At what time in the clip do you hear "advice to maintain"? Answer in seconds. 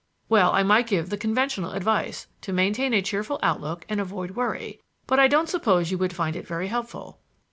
1.73-2.91